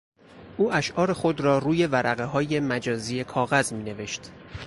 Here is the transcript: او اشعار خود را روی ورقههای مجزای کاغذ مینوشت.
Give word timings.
او 0.57 0.73
اشعار 0.73 1.13
خود 1.13 1.41
را 1.41 1.57
روی 1.57 1.85
ورقههای 1.85 2.59
مجزای 2.59 3.23
کاغذ 3.23 3.73
مینوشت. 3.73 4.31